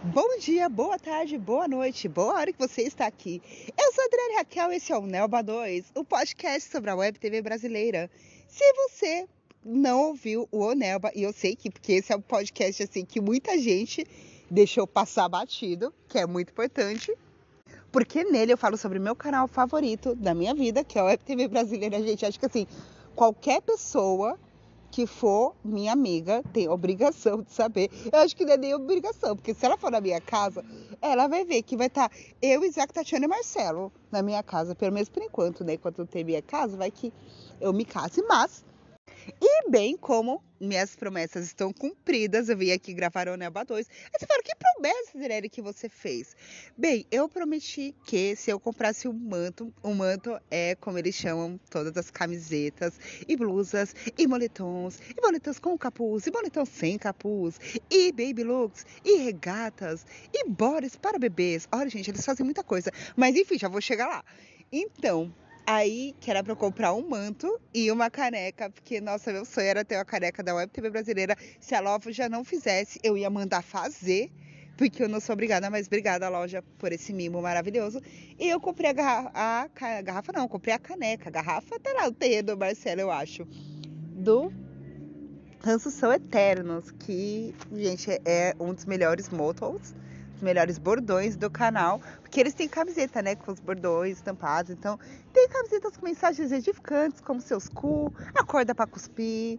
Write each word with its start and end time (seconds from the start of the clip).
Bom 0.00 0.38
dia, 0.38 0.68
boa 0.68 0.96
tarde, 0.96 1.36
boa 1.36 1.66
noite, 1.66 2.08
boa 2.08 2.34
hora 2.34 2.52
que 2.52 2.58
você 2.58 2.82
está 2.82 3.04
aqui. 3.04 3.42
Eu 3.76 3.92
sou 3.92 4.04
a 4.04 4.06
Adriane 4.06 4.34
Raquel, 4.36 4.70
esse 4.70 4.92
é 4.92 4.96
o 4.96 5.04
Nelba 5.04 5.42
2, 5.42 5.90
o 5.92 6.04
podcast 6.04 6.70
sobre 6.70 6.88
a 6.88 6.94
Web 6.94 7.18
TV 7.18 7.42
brasileira. 7.42 8.08
Se 8.46 8.62
você 8.74 9.28
não 9.64 10.10
ouviu 10.10 10.48
o 10.52 10.60
Onelba, 10.60 11.10
e 11.16 11.24
eu 11.24 11.32
sei 11.32 11.56
que 11.56 11.68
porque 11.68 11.94
esse 11.94 12.12
é 12.12 12.16
um 12.16 12.20
podcast 12.20 12.84
assim 12.84 13.04
que 13.04 13.20
muita 13.20 13.58
gente 13.58 14.06
deixou 14.48 14.86
passar 14.86 15.28
batido, 15.28 15.92
que 16.08 16.16
é 16.16 16.26
muito 16.26 16.50
importante, 16.50 17.12
porque 17.90 18.22
nele 18.22 18.52
eu 18.52 18.58
falo 18.58 18.76
sobre 18.76 19.00
o 19.00 19.02
meu 19.02 19.16
canal 19.16 19.48
favorito 19.48 20.14
da 20.14 20.32
minha 20.32 20.54
vida, 20.54 20.84
que 20.84 20.96
é 20.96 21.00
a 21.00 21.06
Web 21.06 21.24
TV 21.24 21.48
brasileira. 21.48 22.00
Gente, 22.00 22.24
acho 22.24 22.38
que 22.38 22.46
assim, 22.46 22.68
qualquer 23.16 23.60
pessoa 23.62 24.38
que 24.90 25.06
for 25.06 25.54
minha 25.64 25.92
amiga 25.92 26.44
tem 26.52 26.68
obrigação 26.68 27.42
de 27.42 27.52
saber. 27.52 27.90
Eu 28.12 28.20
acho 28.20 28.34
que 28.34 28.44
não 28.44 28.54
é 28.54 28.56
nem 28.56 28.74
obrigação, 28.74 29.36
porque 29.36 29.54
se 29.54 29.64
ela 29.64 29.76
for 29.76 29.90
na 29.90 30.00
minha 30.00 30.20
casa, 30.20 30.64
ela 31.00 31.26
vai 31.28 31.44
ver 31.44 31.62
que 31.62 31.76
vai 31.76 31.88
estar 31.88 32.08
tá 32.08 32.16
eu, 32.40 32.64
Isaac, 32.64 32.92
Tatiana 32.92 33.26
e 33.26 33.28
Marcelo 33.28 33.92
na 34.10 34.22
minha 34.22 34.42
casa, 34.42 34.74
pelo 34.74 34.92
menos 34.92 35.08
por 35.08 35.22
enquanto, 35.22 35.64
né? 35.64 35.74
Enquanto 35.74 35.98
não 35.98 36.06
tem 36.06 36.24
minha 36.24 36.42
casa, 36.42 36.76
vai 36.76 36.90
que 36.90 37.12
eu 37.60 37.72
me 37.72 37.84
case, 37.84 38.22
mas 38.28 38.64
e 39.40 39.70
bem 39.70 39.96
como 39.96 40.42
minhas 40.60 40.96
promessas 40.96 41.44
estão 41.44 41.72
cumpridas, 41.72 42.48
eu 42.48 42.56
vim 42.56 42.72
aqui 42.72 42.92
gravar 42.92 43.28
o 43.28 43.36
Neba 43.36 43.64
2. 43.64 43.88
Aí 43.88 44.18
você 44.18 44.26
fala, 44.26 44.42
que 44.42 44.52
promessa, 44.56 45.18
Zirelli, 45.18 45.48
que 45.48 45.62
você 45.62 45.88
fez? 45.88 46.34
Bem, 46.76 47.06
eu 47.10 47.28
prometi 47.28 47.94
que 48.04 48.34
se 48.34 48.50
eu 48.50 48.58
comprasse 48.58 49.06
um 49.06 49.12
manto, 49.12 49.72
um 49.84 49.94
manto 49.94 50.38
é 50.50 50.74
como 50.74 50.98
eles 50.98 51.14
chamam 51.14 51.60
todas 51.70 51.96
as 51.96 52.10
camisetas 52.10 52.98
e 53.26 53.36
blusas 53.36 53.94
e 54.16 54.26
moletons, 54.26 54.98
e 55.16 55.20
moletons 55.20 55.58
com 55.58 55.76
capuz, 55.78 56.26
e 56.26 56.30
moletons 56.30 56.68
sem 56.68 56.98
capuz, 56.98 57.60
e 57.90 58.10
baby 58.12 58.42
looks, 58.44 58.84
e 59.04 59.18
regatas, 59.18 60.04
e 60.32 60.48
bodies 60.48 60.96
para 60.96 61.18
bebês. 61.18 61.68
Olha, 61.70 61.88
gente, 61.88 62.10
eles 62.10 62.24
fazem 62.24 62.44
muita 62.44 62.64
coisa. 62.64 62.90
Mas 63.16 63.36
enfim, 63.36 63.58
já 63.58 63.68
vou 63.68 63.80
chegar 63.80 64.08
lá. 64.08 64.24
Então, 64.72 65.32
Aí, 65.70 66.14
que 66.18 66.30
era 66.30 66.42
para 66.42 66.56
comprar 66.56 66.94
um 66.94 67.06
manto 67.06 67.60
e 67.74 67.92
uma 67.92 68.08
caneca, 68.08 68.70
porque, 68.70 69.02
nossa, 69.02 69.30
meu 69.30 69.44
sonho 69.44 69.66
era 69.66 69.84
ter 69.84 69.96
uma 69.96 70.04
caneca 70.06 70.42
da 70.42 70.54
Web 70.54 70.72
TV 70.72 70.88
brasileira. 70.88 71.36
Se 71.60 71.74
a 71.74 71.80
loja 71.80 72.10
já 72.10 72.26
não 72.26 72.42
fizesse, 72.42 72.98
eu 73.02 73.18
ia 73.18 73.28
mandar 73.28 73.60
fazer, 73.60 74.32
porque 74.78 75.02
eu 75.02 75.10
não 75.10 75.20
sou 75.20 75.34
obrigada, 75.34 75.68
mas 75.68 75.86
obrigada 75.86 76.26
loja 76.30 76.64
por 76.78 76.90
esse 76.90 77.12
mimo 77.12 77.42
maravilhoso. 77.42 78.00
E 78.38 78.48
eu 78.48 78.58
comprei 78.58 78.88
a 78.88 78.92
garrafa, 78.94 79.30
a 79.34 80.00
garrafa 80.00 80.32
não, 80.32 80.48
comprei 80.48 80.72
a 80.72 80.78
caneca. 80.78 81.28
A 81.28 81.32
garrafa 81.32 81.78
tá 81.78 81.92
lá, 81.92 82.08
o 82.08 82.12
terreno 82.12 82.54
do 82.54 82.56
Marcelo, 82.56 83.02
eu 83.02 83.10
acho. 83.10 83.46
Do 84.14 84.50
Ranços 85.60 85.92
São 85.92 86.10
Eternos, 86.10 86.90
que, 86.92 87.54
gente, 87.74 88.10
é 88.24 88.56
um 88.58 88.72
dos 88.72 88.86
melhores 88.86 89.28
mottos 89.28 89.94
os 90.38 90.42
melhores 90.42 90.78
bordões 90.78 91.36
do 91.36 91.50
canal, 91.50 92.00
porque 92.22 92.40
eles 92.40 92.54
têm 92.54 92.68
camiseta, 92.68 93.20
né, 93.20 93.34
com 93.34 93.52
os 93.52 93.60
bordões 93.60 94.16
estampados. 94.16 94.70
Então, 94.70 94.98
tem 95.32 95.48
camisetas 95.48 95.96
com 95.96 96.06
mensagens 96.06 96.52
edificantes, 96.52 97.20
como 97.20 97.40
seus 97.40 97.68
cu, 97.68 98.12
acorda 98.34 98.74
para 98.74 98.86
cuspir, 98.86 99.58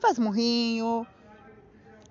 faz 0.00 0.18
morrinho. 0.18 1.06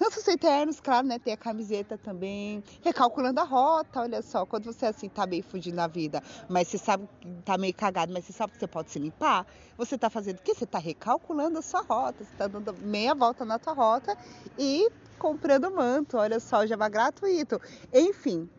Ranços 0.00 0.26
Eternos, 0.26 0.80
claro, 0.80 1.06
né? 1.06 1.16
Tem 1.20 1.32
a 1.32 1.36
camiseta 1.36 1.96
também. 1.96 2.64
Recalculando 2.82 3.38
a 3.38 3.44
rota, 3.44 4.00
olha 4.00 4.20
só. 4.20 4.44
Quando 4.44 4.64
você 4.64 4.86
assim 4.86 5.08
tá 5.08 5.24
meio 5.28 5.44
fugindo 5.44 5.76
na 5.76 5.86
vida, 5.86 6.20
mas 6.48 6.66
você 6.66 6.76
sabe 6.76 7.08
que 7.20 7.28
tá 7.44 7.56
meio 7.56 7.72
cagado, 7.72 8.12
mas 8.12 8.24
você 8.24 8.32
sabe 8.32 8.52
que 8.52 8.58
você 8.58 8.66
pode 8.66 8.90
se 8.90 8.98
limpar, 8.98 9.46
você 9.76 9.96
tá 9.96 10.10
fazendo 10.10 10.38
o 10.38 10.42
quê? 10.42 10.54
Você 10.54 10.66
tá 10.66 10.78
recalculando 10.78 11.56
a 11.56 11.62
sua 11.62 11.82
rota. 11.82 12.24
Você 12.24 12.34
tá 12.36 12.48
dando 12.48 12.74
meia 12.80 13.14
volta 13.14 13.44
na 13.44 13.60
tua 13.60 13.74
rota 13.74 14.16
e 14.58 14.90
comprando 15.22 15.70
manto, 15.70 16.16
olha 16.16 16.40
só, 16.40 16.66
já 16.66 16.76
vai 16.76 16.90
gratuito. 16.90 17.60
Enfim, 17.94 18.50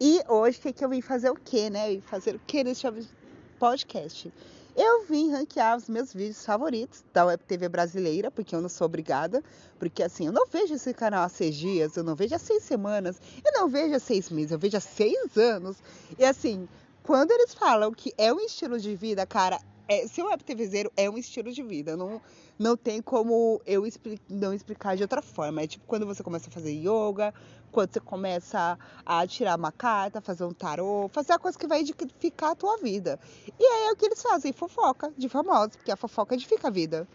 e 0.00 0.20
hoje 0.26 0.58
que, 0.58 0.72
que 0.72 0.84
eu 0.84 0.88
vim 0.88 1.00
fazer 1.00 1.30
o 1.30 1.36
quê, 1.36 1.70
né? 1.70 1.88
Eu 1.88 1.94
vim 1.94 2.00
fazer 2.00 2.34
o 2.34 2.40
quê 2.44 2.64
nesse 2.64 2.84
podcast? 3.56 4.32
Eu 4.76 5.04
vim 5.04 5.30
ranquear 5.30 5.76
os 5.76 5.88
meus 5.88 6.12
vídeos 6.12 6.44
favoritos 6.44 7.04
da 7.12 7.24
Web 7.24 7.44
TV 7.44 7.68
brasileira, 7.68 8.32
porque 8.32 8.52
eu 8.52 8.60
não 8.60 8.68
sou 8.68 8.86
obrigada, 8.86 9.44
porque 9.78 10.02
assim, 10.02 10.26
eu 10.26 10.32
não 10.32 10.46
vejo 10.48 10.74
esse 10.74 10.92
canal 10.92 11.22
há 11.22 11.28
seis 11.28 11.54
dias, 11.54 11.96
eu 11.96 12.02
não 12.02 12.16
vejo 12.16 12.34
há 12.34 12.38
seis 12.38 12.64
semanas, 12.64 13.20
eu 13.44 13.52
não 13.52 13.68
vejo 13.68 13.94
há 13.94 14.00
seis 14.00 14.28
meses, 14.28 14.50
eu 14.50 14.58
vejo 14.58 14.76
há 14.76 14.80
seis 14.80 15.36
anos. 15.36 15.76
E 16.18 16.24
assim, 16.24 16.68
quando 17.04 17.30
eles 17.30 17.54
falam 17.54 17.92
que 17.92 18.12
é 18.18 18.32
um 18.32 18.40
estilo 18.40 18.78
de 18.78 18.96
vida, 18.96 19.24
cara, 19.24 19.60
é, 19.88 20.06
ser 20.06 20.22
web 20.22 20.44
é 20.96 21.08
um 21.08 21.16
estilo 21.16 21.50
de 21.50 21.62
vida. 21.62 21.96
Não, 21.96 22.20
não 22.58 22.76
tem 22.76 23.00
como 23.00 23.60
eu 23.66 23.86
expli 23.86 24.20
não 24.28 24.52
explicar 24.52 24.96
de 24.96 25.02
outra 25.02 25.22
forma. 25.22 25.62
É 25.62 25.66
tipo 25.66 25.86
quando 25.86 26.04
você 26.04 26.22
começa 26.22 26.50
a 26.50 26.52
fazer 26.52 26.72
yoga, 26.72 27.32
quando 27.72 27.92
você 27.92 28.00
começa 28.00 28.78
a 29.04 29.26
tirar 29.26 29.58
uma 29.58 29.72
carta, 29.72 30.20
fazer 30.20 30.44
um 30.44 30.52
tarô, 30.52 31.08
fazer 31.08 31.32
a 31.32 31.38
coisa 31.38 31.58
que 31.58 31.66
vai 31.66 31.80
edificar 31.80 32.50
a 32.50 32.54
tua 32.54 32.76
vida. 32.76 33.18
E 33.58 33.64
aí 33.64 33.88
é 33.88 33.92
o 33.92 33.96
que 33.96 34.04
eles 34.04 34.22
fazem, 34.22 34.52
fofoca 34.52 35.12
de 35.16 35.28
famosos, 35.28 35.76
porque 35.76 35.90
a 35.90 35.96
fofoca 35.96 36.34
edifica 36.34 36.68
a 36.68 36.70
vida. 36.70 37.08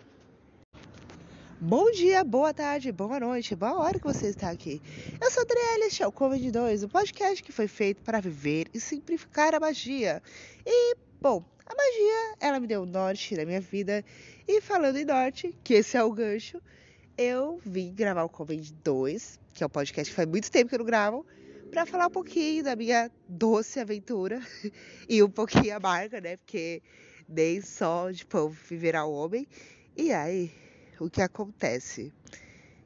Bom 1.62 1.90
dia, 1.92 2.26
boa 2.26 2.54
tarde, 2.54 2.92
boa 2.92 3.20
noite, 3.22 3.56
boa 3.56 3.80
hora 3.80 3.98
que 3.98 4.06
você 4.06 4.28
está 4.28 4.50
aqui. 4.50 4.82
Eu 5.22 5.32
sou 5.32 5.44
Adriele, 5.44 5.86
este 5.86 6.04
é 6.04 6.08
o 6.08 6.12
Covid 6.12 6.52
2, 6.52 6.84
o 6.84 6.90
podcast 6.90 7.42
que 7.42 7.54
foi 7.54 7.70
feito 7.70 8.02
para 8.02 8.20
viver 8.20 8.68
e 8.74 8.82
simplificar 8.82 9.56
a 9.56 9.62
magia. 9.62 10.22
E, 10.66 10.98
bom, 11.22 11.42
a 11.66 11.74
magia, 11.76 12.36
ela 12.40 12.60
me 12.60 12.68
deu 12.68 12.84
o 12.84 12.86
norte 12.86 13.36
da 13.36 13.46
minha 13.46 13.62
vida. 13.62 14.04
E 14.48 14.62
falando 14.62 14.98
em 14.98 15.06
norte, 15.06 15.56
que 15.64 15.76
esse 15.76 15.96
é 15.96 16.04
o 16.04 16.12
gancho, 16.12 16.62
eu 17.18 17.60
vim 17.66 17.94
gravar 17.94 18.24
o 18.24 18.30
Covid 18.30 18.74
2, 18.84 19.40
que 19.54 19.64
é 19.64 19.68
um 19.68 19.70
podcast 19.70 20.12
que 20.12 20.16
faz 20.16 20.28
muito 20.28 20.52
tempo 20.52 20.70
que 20.70 20.76
eu 20.76 20.80
não 20.80 20.86
gravo, 20.86 21.26
para 21.72 21.86
falar 21.86 22.08
um 22.08 22.12
pouquinho 22.12 22.64
da 22.64 22.76
minha 22.76 23.10
doce 23.28 23.80
aventura 23.80 24.42
e 25.08 25.24
um 25.24 25.30
pouquinho 25.30 25.76
amarga, 25.76 26.20
né? 26.20 26.38
Porque 26.38 26.82
nem 27.28 27.62
só 27.62 28.12
de 28.12 28.26
pão 28.26 28.50
viverá 28.50 29.06
o 29.06 29.14
homem. 29.14 29.48
E 29.96 30.12
aí, 30.12 30.52
o 31.00 31.10
que 31.10 31.22
acontece? 31.22 32.12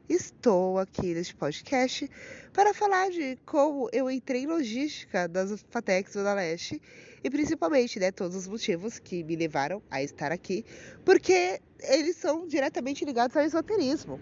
Estou 0.10 0.80
aqui 0.80 1.14
neste 1.14 1.36
podcast 1.36 2.10
para 2.54 2.74
falar 2.74 3.10
de 3.10 3.38
como 3.46 3.90
eu 3.92 4.10
entrei 4.10 4.44
em 4.44 4.48
logística 4.48 5.28
das 5.28 5.66
Fatex 5.70 6.14
da 6.14 6.34
Leste 6.34 6.82
e 7.22 7.30
principalmente, 7.30 8.00
né, 8.00 8.10
todos 8.10 8.38
os 8.38 8.48
motivos 8.48 9.00
que 9.00 9.22
me 9.26 9.36
levaram 9.36 9.82
a 9.92 10.02
estar 10.02 10.32
aqui, 10.32 10.64
porque 11.04 11.60
eles 11.82 12.16
são 12.16 12.48
diretamente 12.48 13.04
ligados 13.04 13.36
ao 13.36 13.44
esoterismo. 13.44 14.18